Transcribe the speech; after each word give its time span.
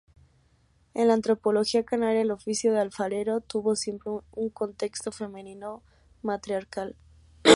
En 0.95 1.09
la 1.09 1.13
antropología 1.13 1.85
canaria, 1.85 2.21
el 2.21 2.31
oficio 2.31 2.73
de 2.73 2.79
alfarero 2.79 3.41
tuvo 3.41 3.75
siempre 3.75 4.11
un 4.31 4.49
contexto 4.49 5.11
femenino-matriarcal. 5.11 6.95